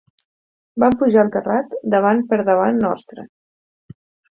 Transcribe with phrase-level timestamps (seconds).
[0.83, 3.31] Van pujar al terrat, davant per davant nostre